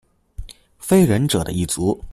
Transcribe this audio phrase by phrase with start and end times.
[0.79, 2.03] 非人者的一族。